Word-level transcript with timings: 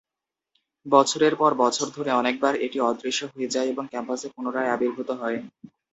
বছরের 0.85 1.33
পর 1.35 1.51
বছর 1.61 1.87
ধরে 1.95 2.11
অনেকবার 2.13 2.53
এটি 2.65 2.77
অদৃশ্য 2.81 3.21
হয়ে 3.31 3.51
যায় 3.53 3.67
এবং 3.67 3.83
ক্যাম্পাসে 3.87 4.27
পুনরায় 4.35 4.71
আবির্ভূত 4.71 5.09
হয়। 5.21 5.37